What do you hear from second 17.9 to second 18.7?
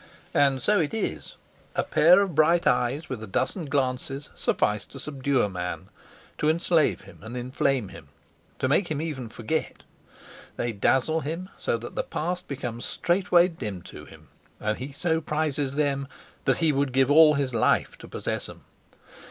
to possess 'em.